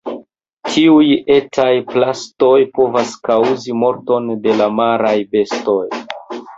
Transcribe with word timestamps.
Tiuj 0.69 1.09
etaj 1.33 1.67
plastoj 1.91 2.57
povas 2.79 3.13
kaŭzi 3.31 3.79
morton 3.85 4.35
de 4.49 4.59
la 4.61 4.73
maraj 4.83 5.17
bestoj. 5.37 5.83